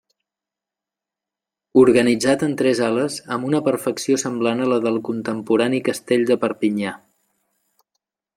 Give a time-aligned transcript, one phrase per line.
[1.81, 6.97] Organitzat en tres ales, amb una perfecció semblant a la del contemporani castell de Perpinyà.